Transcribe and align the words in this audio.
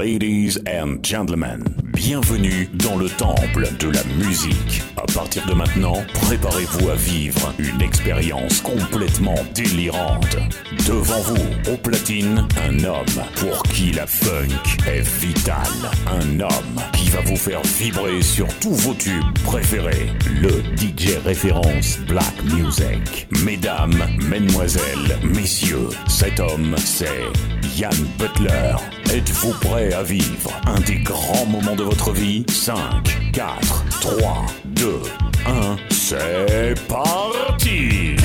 Ladies 0.00 0.58
and 0.66 1.02
gentlemen, 1.02 1.62
bienvenue 1.92 2.70
dans 2.72 2.96
le 2.96 3.10
temple 3.10 3.68
de 3.78 3.90
la 3.90 4.02
musique. 4.16 4.80
À 4.96 5.04
partir 5.12 5.44
de 5.46 5.52
maintenant, 5.52 5.98
préparez-vous 6.22 6.88
à 6.88 6.94
vivre 6.94 7.52
une 7.58 7.82
expérience 7.82 8.62
complètement 8.62 9.34
délirante. 9.54 10.38
Devant 10.88 11.20
vous, 11.20 11.70
au 11.70 11.76
platine, 11.76 12.48
un 12.66 12.82
homme 12.82 13.22
pour 13.36 13.62
qui 13.64 13.92
la 13.92 14.06
funk 14.06 14.48
est 14.86 15.06
vitale. 15.20 15.90
Un 16.06 16.40
homme 16.40 16.80
qui 16.94 17.10
va 17.10 17.20
vous 17.20 17.36
faire 17.36 17.60
vibrer 17.62 18.22
sur 18.22 18.48
tous 18.58 18.72
vos 18.76 18.94
tubes 18.94 19.38
préférés. 19.44 20.08
Le 20.40 20.62
DJ 20.78 21.18
référence 21.26 21.98
Black 22.08 22.42
Music. 22.44 23.28
Mesdames, 23.44 24.02
mesdemoiselles, 24.30 25.18
messieurs, 25.34 25.90
cet 26.08 26.40
homme, 26.40 26.74
c'est 26.78 27.28
Yann 27.76 27.94
Butler. 28.18 28.74
Êtes-vous 29.12 29.52
prêt 29.60 29.92
à 29.92 30.02
vivre 30.02 30.50
un 30.66 30.80
des 30.80 30.96
grands 30.96 31.46
moments 31.46 31.76
de 31.76 31.84
votre 31.84 32.12
vie? 32.12 32.44
5, 32.48 32.76
4, 33.32 33.84
3, 34.00 34.46
2, 34.64 35.00
1, 35.46 35.76
c'est 35.90 36.74
parti! 36.88 38.16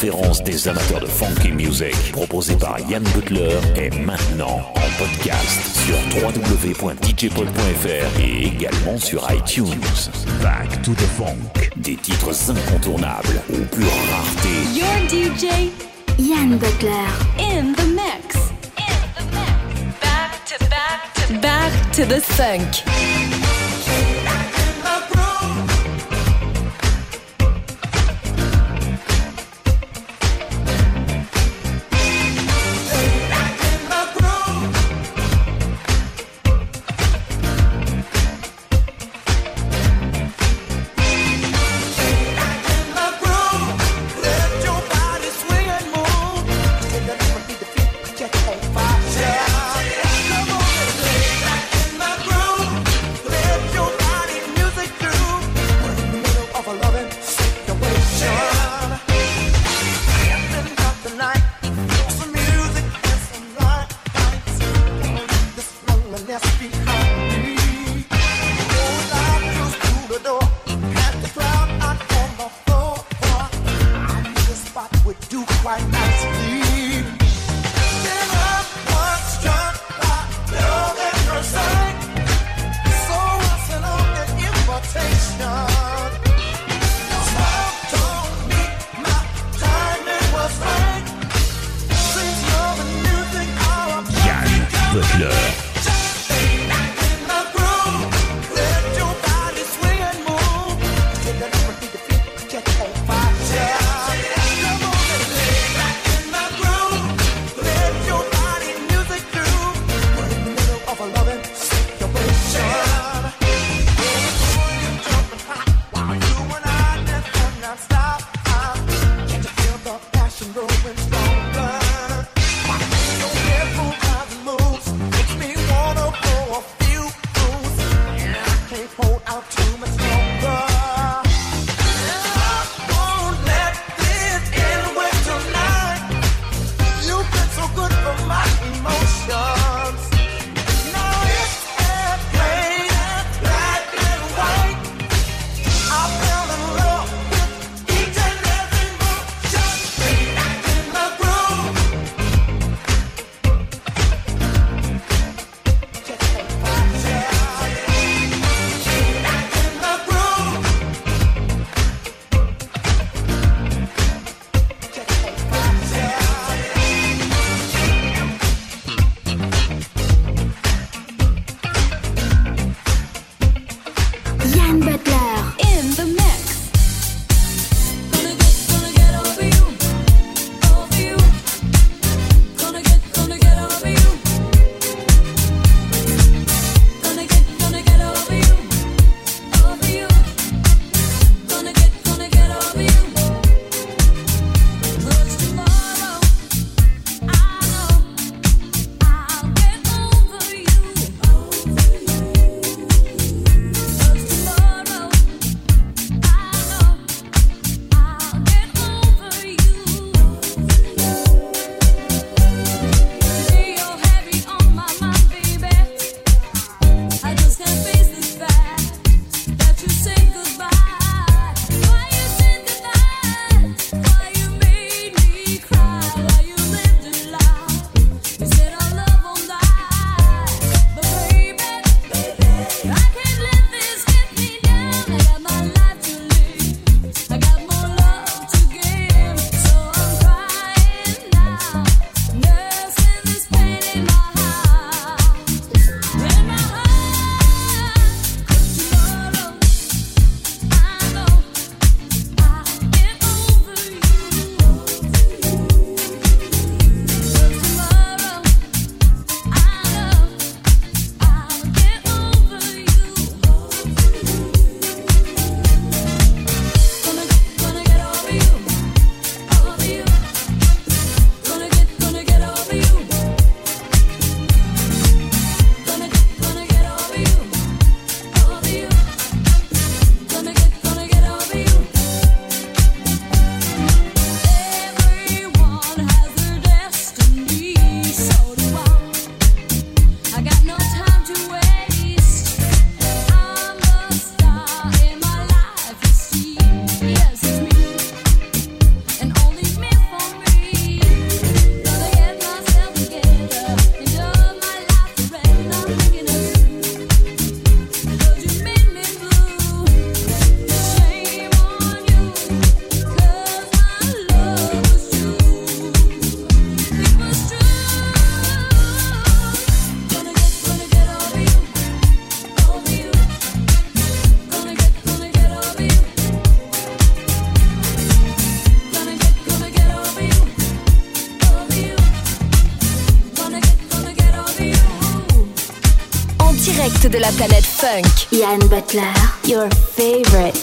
Conférence 0.00 0.44
des 0.44 0.68
amateurs 0.68 1.00
de 1.00 1.06
funky 1.06 1.50
music 1.50 2.12
proposée 2.12 2.54
par 2.54 2.78
Yann 2.88 3.02
Butler 3.16 3.58
est 3.74 3.90
maintenant 3.98 4.60
en 4.76 4.88
podcast 4.96 5.60
sur 5.74 5.96
www.djpod.fr 6.22 8.20
et 8.20 8.46
également 8.46 8.96
sur 8.96 9.26
iTunes. 9.28 9.74
Back 10.40 10.82
to 10.82 10.92
the 10.94 11.00
funk, 11.00 11.34
des 11.78 11.96
titres 11.96 12.30
incontournables 12.48 13.42
aux 13.52 13.64
pure 13.74 13.90
rareté. 14.12 14.50
Your 14.72 14.86
DJ 15.08 15.72
Yann 16.16 16.56
Butler 16.58 17.08
in 17.40 17.72
the 17.72 17.88
mix. 17.88 18.36
In 18.76 18.84
the. 19.16 19.34
Back 20.00 20.44
to 20.46 20.64
back 20.70 21.12
to 21.26 21.34
back 21.40 21.72
to 21.90 22.04
the 22.04 22.20
funk. 22.20 22.84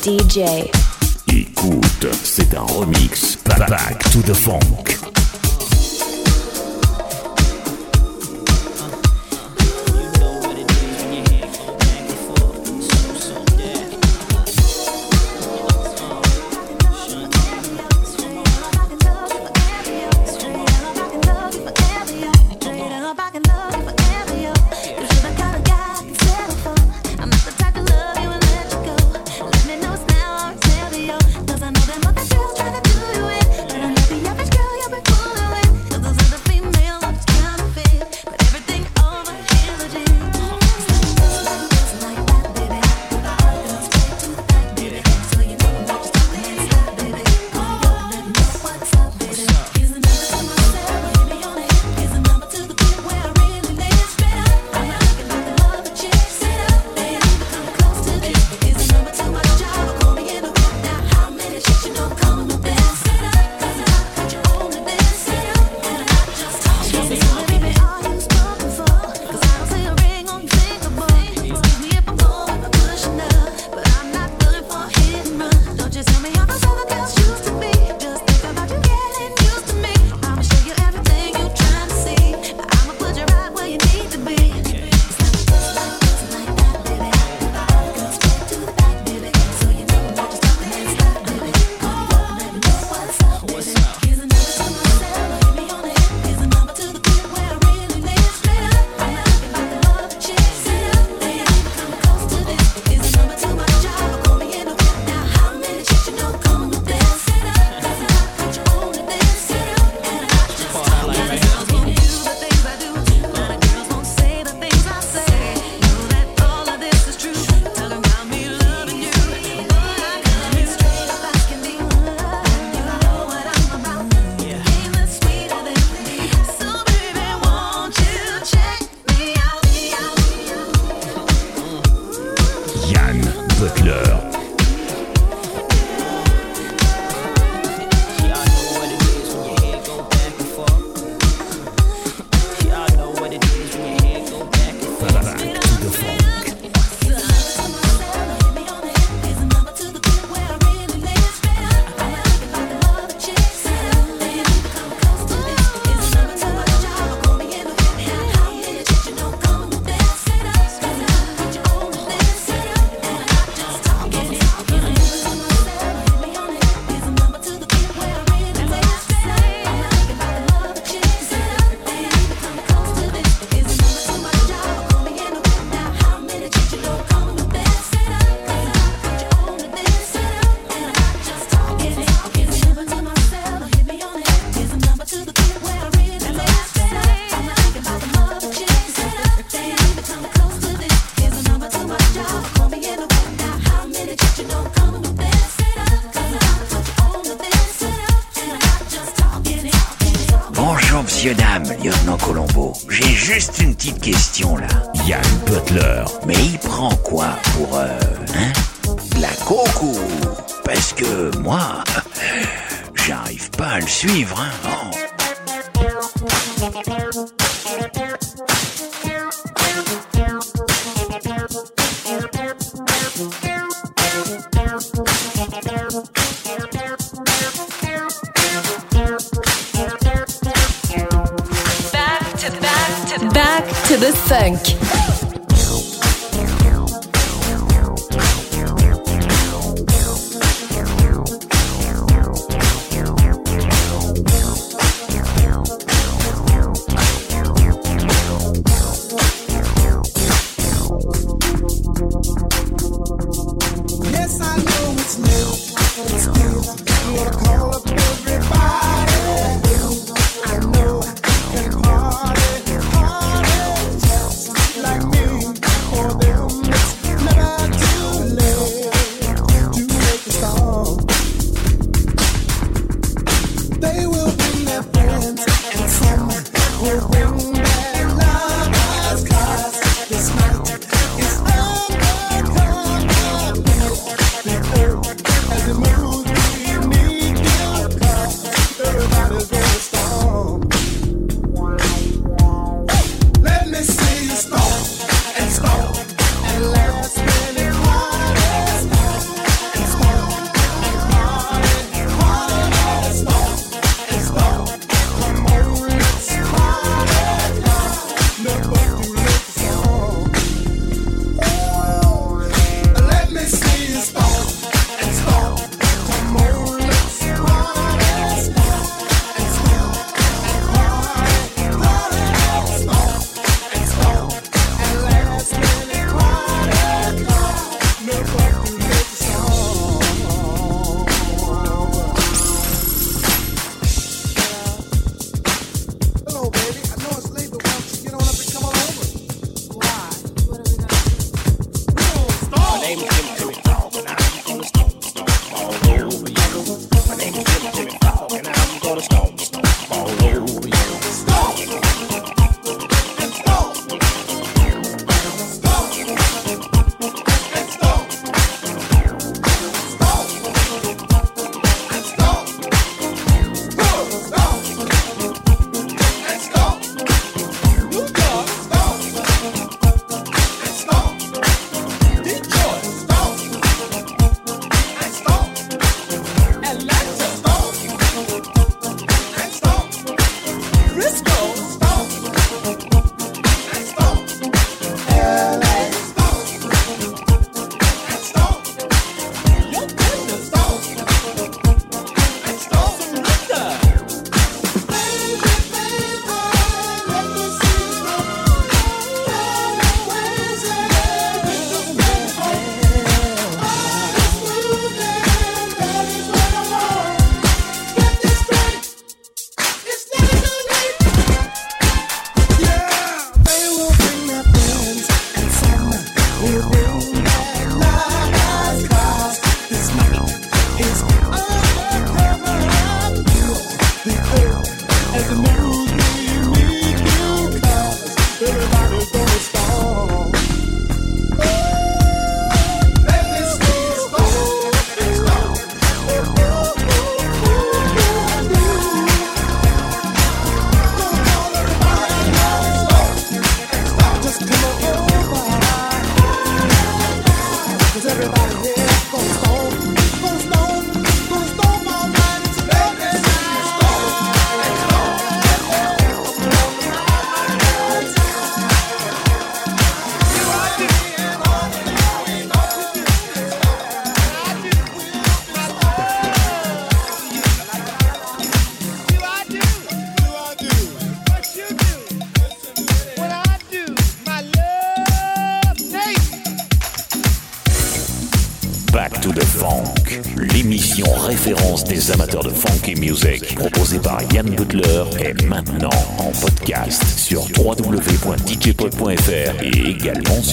DJ. 0.06 0.70
Écoute, 1.34 2.08
c'est 2.24 2.56
un 2.56 2.62
remix. 2.62 3.40
Back 3.44 4.04
to 4.12 4.22
the 4.22 4.36
funk. 4.36 4.95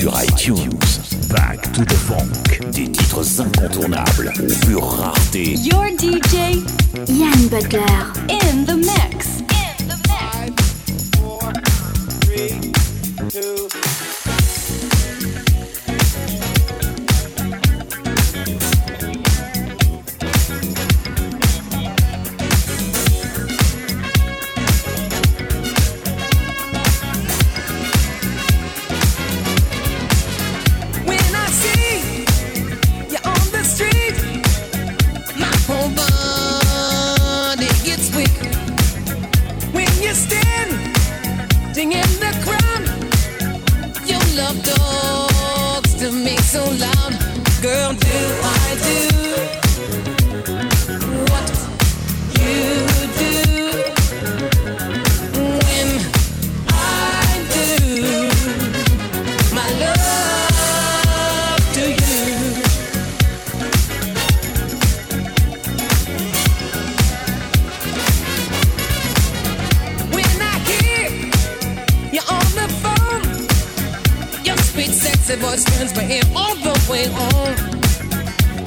sur 0.02 0.12
iTunes. 0.20 0.80
Back 1.28 1.62
to 1.74 1.84
the 1.84 1.94
Funk. 1.94 2.72
Des 2.72 2.90
titres 2.90 3.40
incontournables 3.40 4.32
aux 4.42 4.64
plus 4.64 4.76
raretés. 4.76 5.54
Your 5.54 5.86
DJ, 5.96 6.58
Yann 7.08 7.48
Butler. 7.48 7.91
sexy 75.32 75.46
voice 75.46 75.94
my 75.94 76.02
all 76.36 76.54
the 76.56 76.74
way 76.90 77.06
on. 77.06 77.56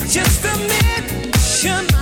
Just 0.08 0.45
a 0.45 0.58
mention 0.58 1.94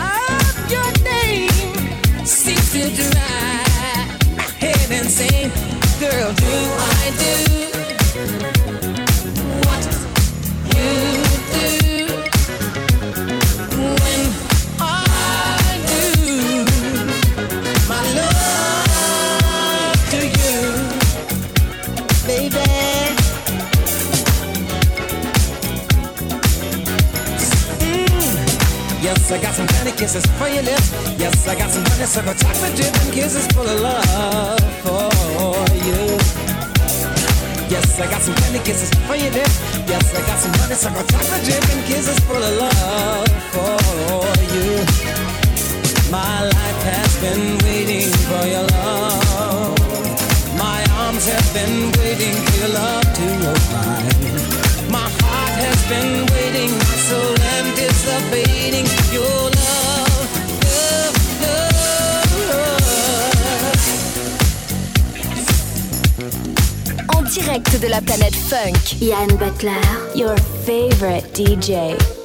kisses 30.03 30.25
for 30.35 30.49
your 30.49 30.63
lips. 30.63 30.91
Yes, 31.17 31.47
I 31.47 31.55
got 31.55 31.69
some 31.71 31.85
honeysuckle 31.85 32.33
chocolate 32.33 32.75
dip 32.75 32.91
and 32.91 33.13
kisses 33.13 33.47
full 33.55 33.63
of 33.63 33.79
love 33.79 34.59
for 34.83 35.07
you. 35.87 36.01
Yes, 37.71 37.87
I 38.03 38.05
got 38.11 38.21
some 38.21 38.35
candy 38.35 38.59
kisses 38.67 38.91
for 39.07 39.15
your 39.15 39.31
lips. 39.31 39.55
Yes, 39.87 40.03
I 40.13 40.21
got 40.27 40.39
some 40.43 40.53
honeysuckle 40.59 41.07
chocolate 41.07 41.45
dip 41.47 41.63
and 41.71 41.85
kisses 41.87 42.19
full 42.27 42.43
of 42.43 42.53
love 42.59 43.31
for 43.55 43.79
you. 44.51 44.83
My 46.11 46.51
life 46.51 46.81
has 46.91 47.11
been 47.23 47.45
waiting 47.63 48.11
for 48.27 48.43
your 48.53 48.67
love. 48.75 49.79
My 50.59 50.83
arms 50.99 51.25
have 51.31 51.47
been 51.55 51.79
waiting 52.03 52.35
for 52.43 52.55
your 52.59 52.71
love 52.75 53.07
to 53.19 53.27
arrive. 53.55 54.91
My 54.91 55.07
heart 55.23 55.55
has 55.63 55.79
been 55.87 56.27
waiting, 56.35 56.71
my 56.75 56.97
soul 57.07 57.35
anticipating 57.55 58.85
your 59.15 59.52
direct 67.53 67.81
de 67.81 67.87
la 67.87 68.01
planète 68.01 68.35
funk. 68.35 68.99
Yann 68.99 69.27
Butler, 69.37 69.79
your 70.15 70.35
favorite 70.65 71.35
DJ. 71.35 72.22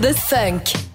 the 0.00 0.14
funk. 0.14 0.87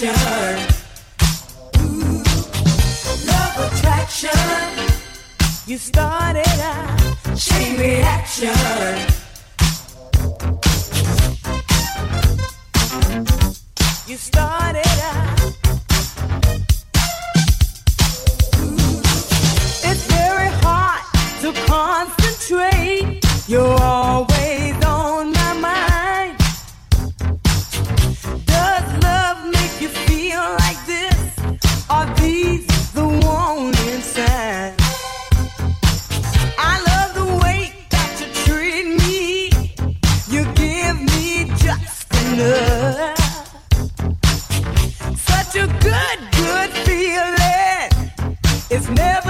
love 0.00 0.68
attraction. 3.58 4.30
You 5.66 5.76
started 5.76 6.46
a 6.46 7.34
chain 7.36 7.76
reaction. 7.80 8.54
You 14.06 14.16
started 14.16 14.86
a 14.86 15.14
It's 19.82 20.04
very 20.06 20.50
hard 20.62 21.02
to 21.40 21.52
concentrate. 21.66 23.24
You're 23.48 23.80
all 23.82 24.27
It's 48.78 48.88
never 48.90 49.27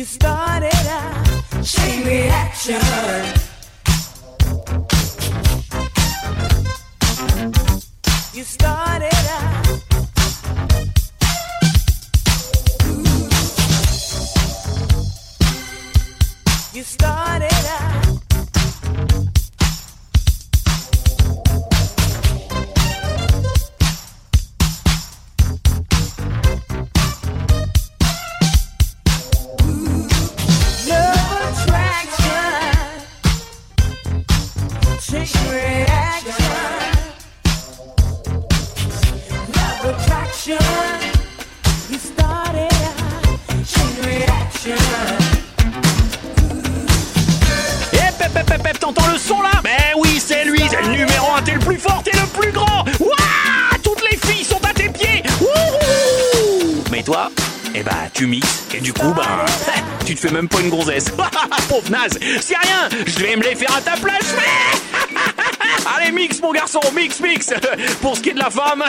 You 0.00 0.06
started 0.06 0.72
a 0.72 1.62
chain 1.62 2.06
reaction. 2.06 2.80
You 8.32 8.44
started 8.44 9.12
a 9.12 9.40
You 16.72 16.82
started 16.82 17.49
et 57.74 57.82
bah 57.82 57.92
tu 58.12 58.26
mixes, 58.26 58.66
et 58.74 58.80
du 58.80 58.92
coup, 58.92 59.12
bah, 59.14 59.46
tu 60.06 60.14
te 60.14 60.20
fais 60.20 60.32
même 60.32 60.48
pas 60.48 60.60
une 60.60 60.70
gonzesse. 60.70 61.06
Pauvre 61.68 61.90
naze, 61.90 62.18
c'est 62.40 62.56
rien, 62.56 62.88
je 63.06 63.18
vais 63.18 63.36
me 63.36 63.42
les 63.42 63.54
faire 63.54 63.74
à 63.74 63.80
ta 63.80 63.92
place, 63.92 64.34
Allez, 65.96 66.12
mix, 66.12 66.40
mon 66.40 66.52
garçon, 66.52 66.80
mix, 66.94 67.20
mix. 67.20 67.50
Pour 68.00 68.16
ce 68.16 68.22
qui 68.22 68.30
est 68.30 68.34
de 68.34 68.38
la 68.38 68.50
femme, 68.50 68.82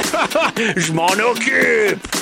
je 0.76 0.92
m'en 0.92 1.08
occupe. 1.08 2.21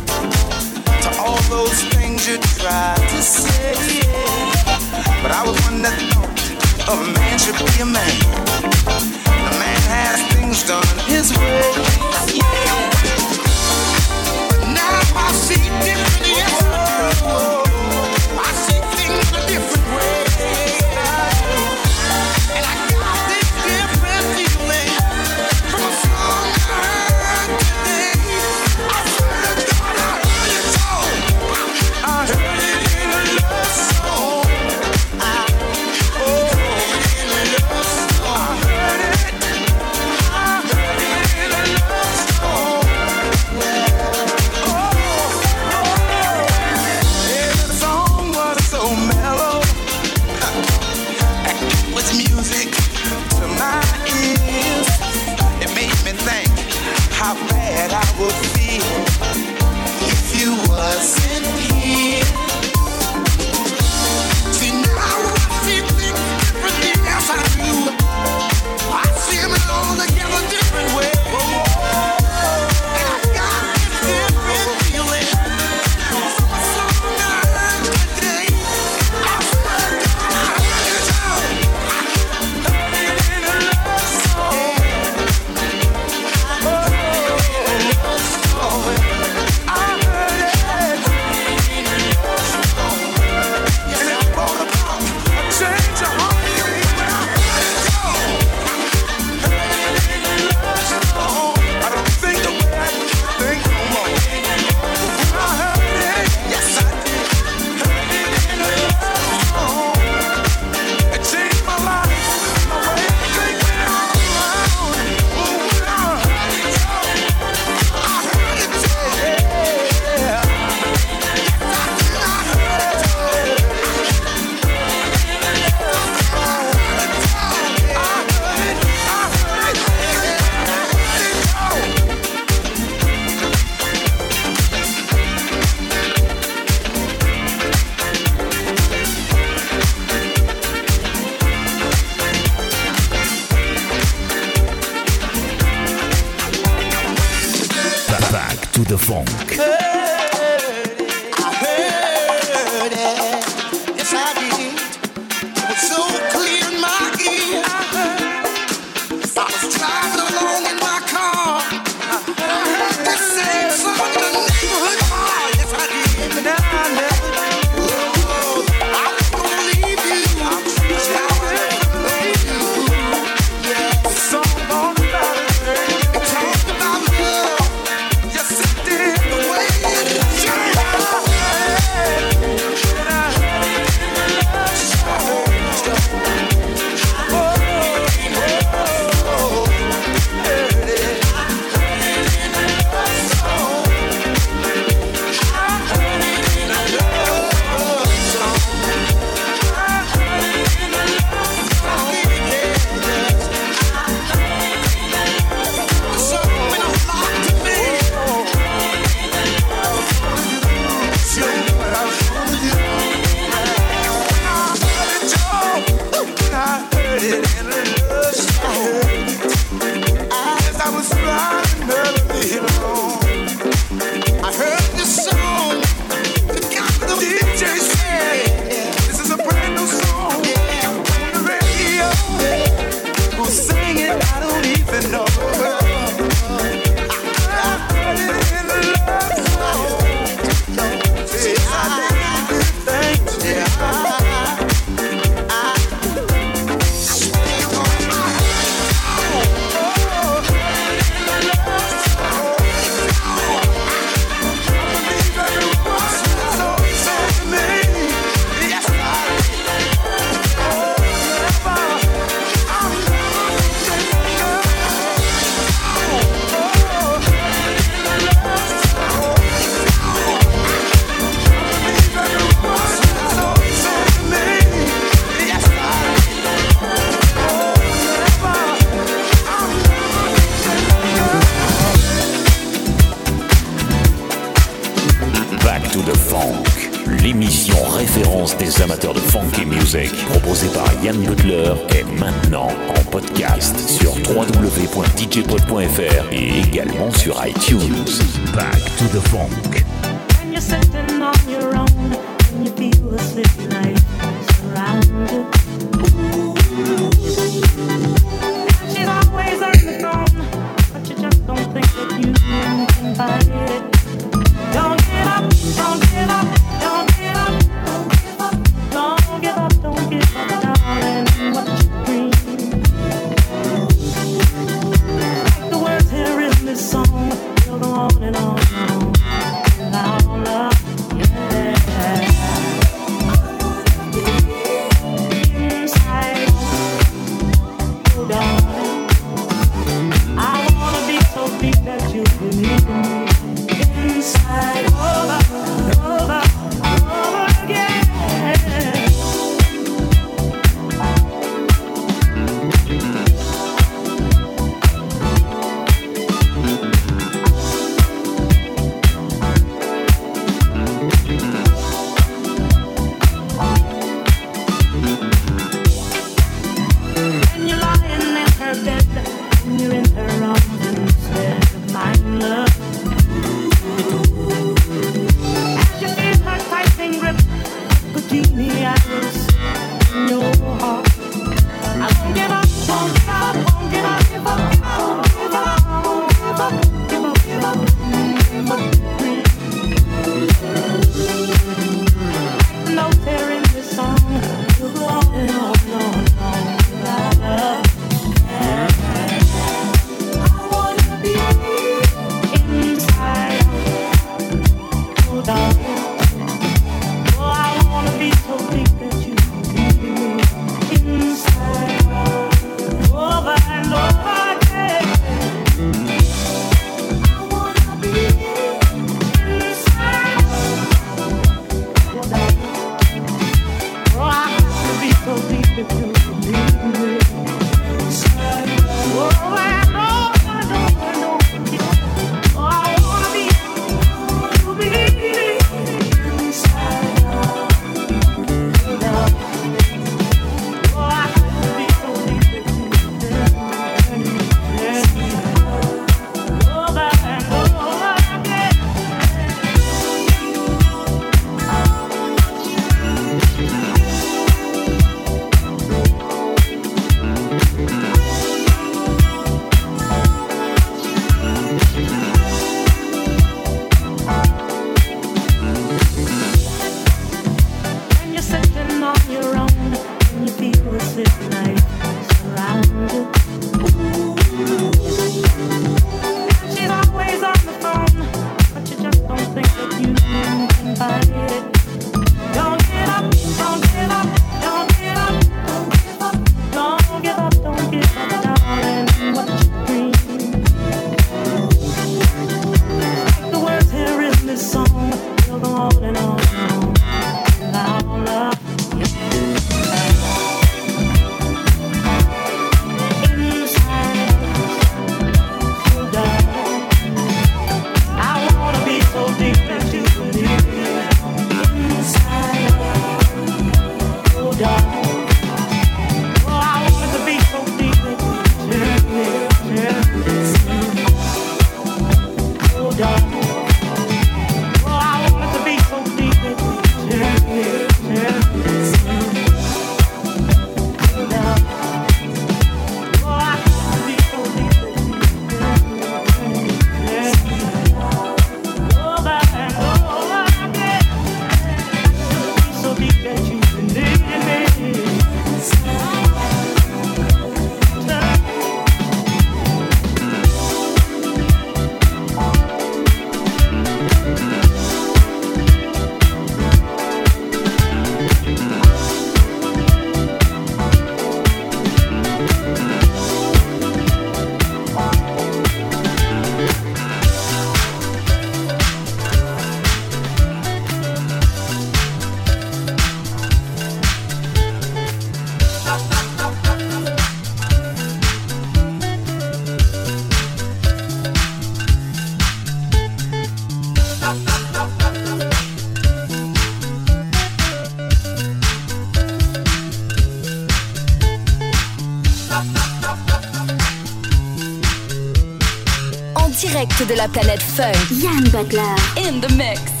La 597.21 597.27
planète 597.27 597.61
funk. 597.61 597.93
Yann 598.09 598.43
Butler. 598.49 598.95
In 599.15 599.41
the 599.41 599.49
mix. 599.53 600.00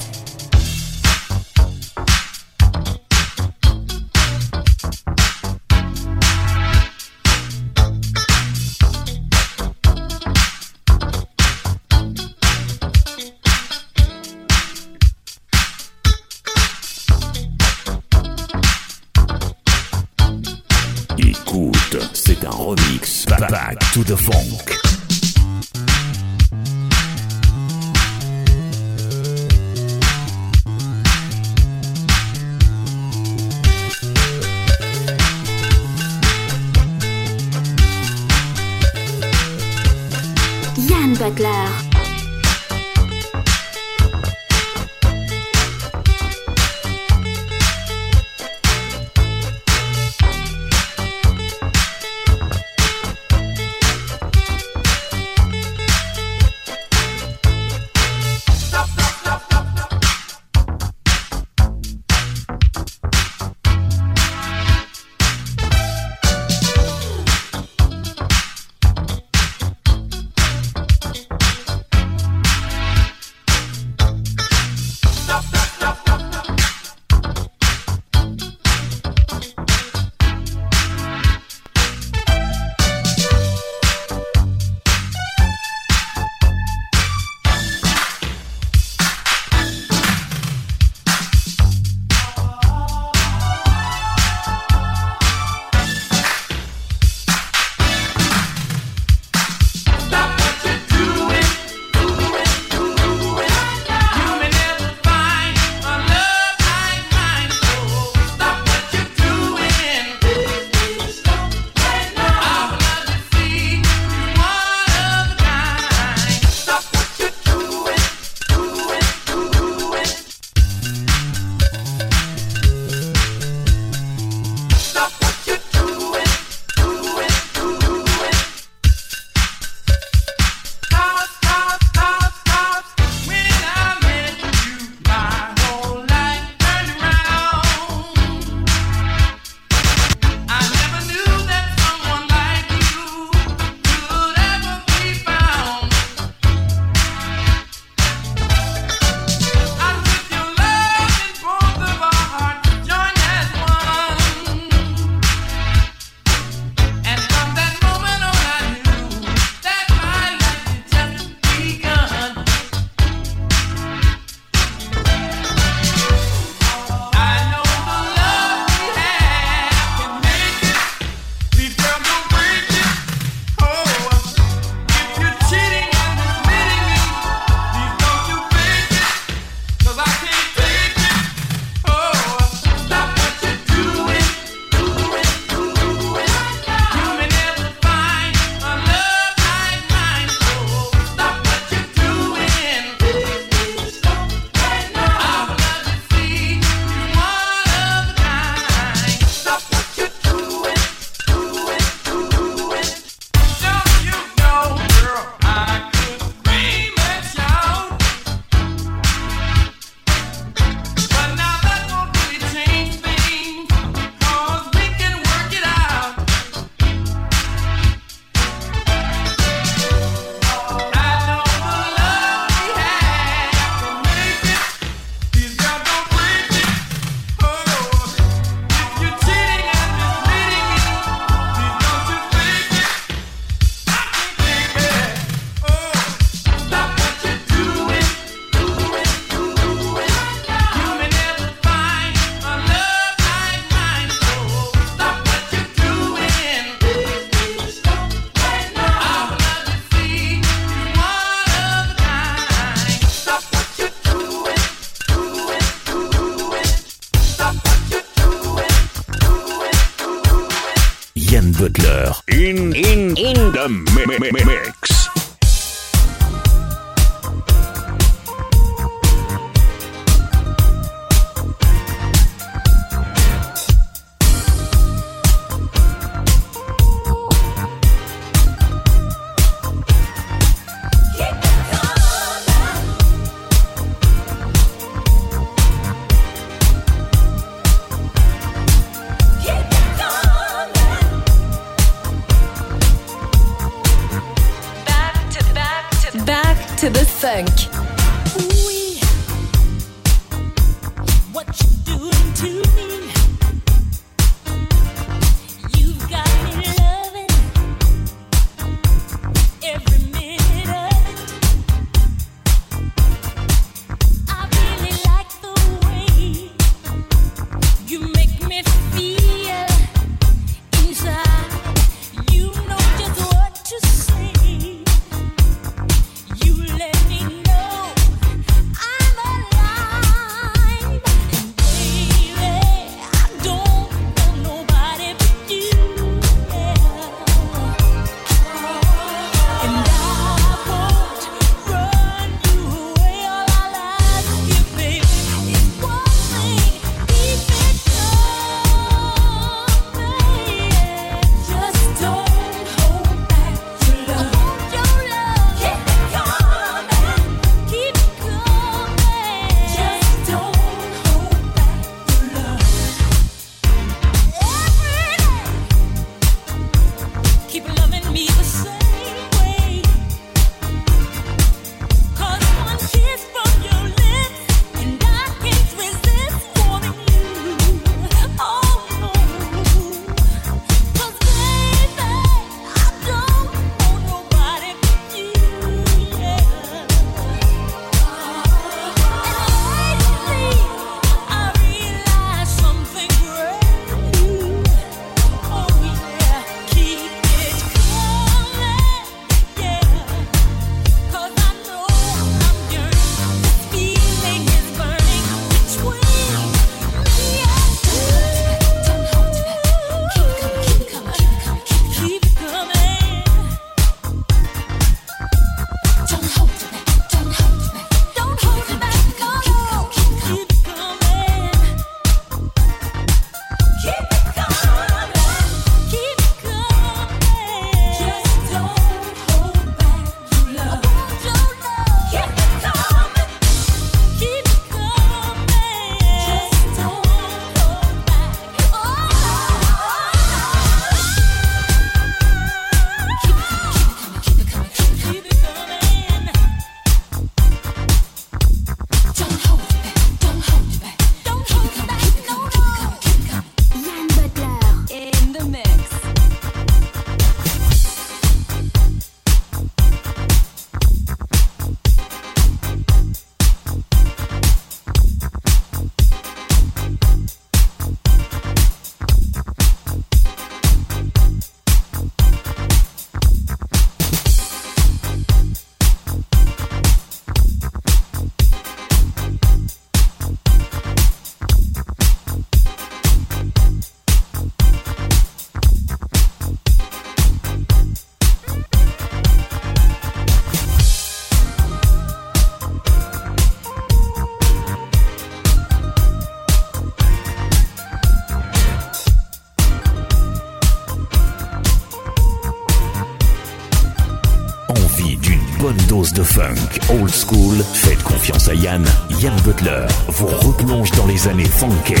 Funky. 511.61 512.00